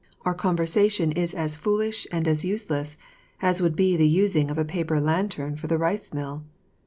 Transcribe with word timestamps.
Our 0.25 0.33
conversation 0.33 1.11
is 1.11 1.35
as 1.35 1.55
foolish 1.55 2.07
and 2.11 2.27
as 2.27 2.43
useless 2.43 2.97
as 3.39 3.61
would 3.61 3.75
be 3.75 3.95
the 3.95 4.07
using 4.07 4.49
of 4.49 4.57
a 4.57 4.65
paper 4.65 4.99
lantern 4.99 5.55
for 5.57 5.67
the 5.67 5.77
rice 5.77 6.11
mill. 6.11 6.43